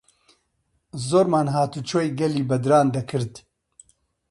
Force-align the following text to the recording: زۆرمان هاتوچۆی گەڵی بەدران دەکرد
زۆرمان 1.07 1.47
هاتوچۆی 1.55 2.07
گەڵی 2.19 2.47
بەدران 2.49 2.87
دەکرد 2.95 3.33